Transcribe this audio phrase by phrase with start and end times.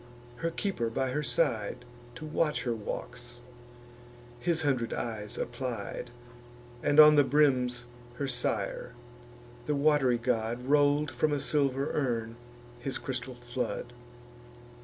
[0.37, 3.39] Her keeper by her side, To watch her walks,
[4.39, 6.09] his hundred eyes applied;
[6.81, 7.83] And on the brims
[8.15, 8.93] her sire,
[9.67, 12.35] the wat'ry god, Roll'd from a silver urn
[12.79, 13.93] his crystal flood.